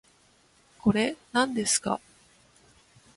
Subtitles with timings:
[0.79, 1.99] これ、なんですか